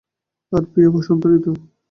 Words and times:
আর 0.51 0.63
প্রিয়া 0.71 0.89
বসন্তঋতু। 0.95 1.51